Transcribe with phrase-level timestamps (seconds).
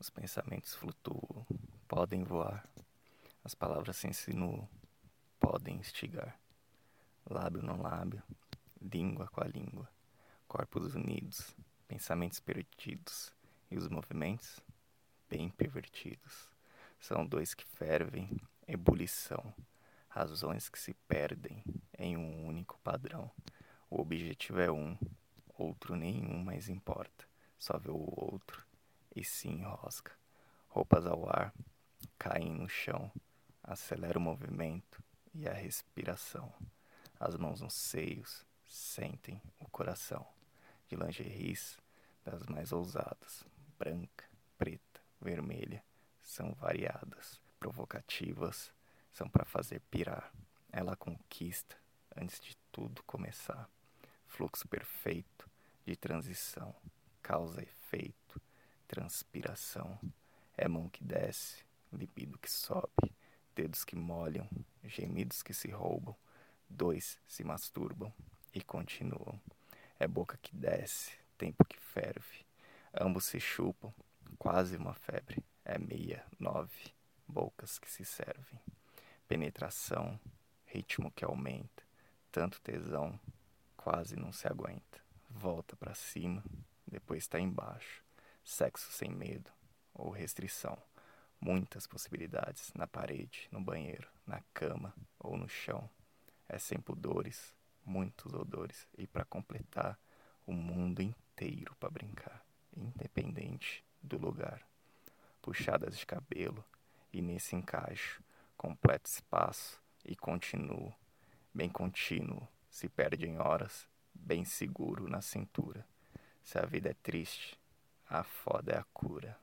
[0.00, 1.46] Os pensamentos flutuam,
[1.86, 2.66] podem voar.
[3.44, 4.66] As palavras se insinuam,
[5.38, 6.40] podem instigar.
[7.28, 8.22] Lábio no lábio,
[8.80, 9.86] língua com a língua.
[10.48, 11.54] Corpos unidos,
[11.86, 13.30] pensamentos perdidos.
[13.70, 14.58] E os movimentos,
[15.28, 16.48] bem pervertidos.
[16.98, 19.54] São dois que fervem, ebulição.
[20.08, 21.62] Razões que se perdem
[21.98, 23.30] em um único padrão.
[23.90, 24.96] O objetivo é um,
[25.58, 27.28] outro nenhum mais importa.
[27.58, 28.69] Só vê o outro
[29.14, 30.12] e se enrosca.
[30.68, 31.52] Roupas ao ar,
[32.18, 33.10] caem no chão,
[33.62, 35.02] acelera o movimento
[35.34, 36.52] e a respiração.
[37.18, 40.26] As mãos nos seios sentem o coração.
[40.88, 41.78] De lingeries
[42.24, 43.44] das mais ousadas,
[43.78, 44.24] branca,
[44.58, 45.84] preta, vermelha,
[46.22, 48.72] são variadas, provocativas,
[49.12, 50.32] são para fazer pirar.
[50.72, 51.76] Ela conquista
[52.16, 53.68] antes de tudo começar.
[54.26, 55.48] Fluxo perfeito
[55.84, 56.74] de transição,
[57.22, 58.40] causa efeito,
[58.90, 59.96] transpiração.
[60.56, 63.14] É mão que desce, libido que sobe,
[63.54, 64.48] dedos que molham,
[64.82, 66.16] gemidos que se roubam,
[66.68, 68.12] dois se masturbam
[68.52, 69.40] e continuam.
[69.96, 72.44] É boca que desce, tempo que ferve,
[72.92, 73.92] ambos se chupam,
[74.36, 75.40] quase uma febre.
[75.64, 76.92] É meia, nove,
[77.28, 78.58] bocas que se servem.
[79.28, 80.18] Penetração,
[80.66, 81.84] ritmo que aumenta,
[82.32, 83.18] tanto tesão,
[83.76, 85.00] quase não se aguenta.
[85.30, 86.42] Volta para cima,
[86.88, 88.02] depois está embaixo
[88.50, 89.50] sexo sem medo
[89.94, 90.76] ou restrição.
[91.40, 95.88] Muitas possibilidades na parede, no banheiro, na cama ou no chão.
[96.48, 99.98] É sem pudores, muitos odores e para completar,
[100.44, 102.44] o mundo inteiro para brincar,
[102.76, 104.66] independente do lugar.
[105.40, 106.64] Puxadas de cabelo
[107.12, 108.20] e nesse encaixo,
[108.56, 110.92] completo espaço e continuo,
[111.54, 115.86] bem contínuo, se perde em horas, bem seguro na cintura.
[116.42, 117.59] Se a vida é triste,
[118.10, 119.38] a foda é a cura.